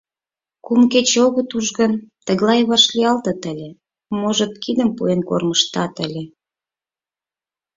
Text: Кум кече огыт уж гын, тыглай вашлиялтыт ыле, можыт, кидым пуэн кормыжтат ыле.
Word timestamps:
Кум 0.65 0.81
кече 0.91 1.17
огыт 1.27 1.49
уж 1.57 1.67
гын, 1.79 1.93
тыглай 2.25 2.61
вашлиялтыт 2.69 3.41
ыле, 3.51 3.69
можыт, 4.19 4.53
кидым 4.63 4.89
пуэн 4.97 5.21
кормыжтат 5.29 5.95
ыле. 6.05 6.23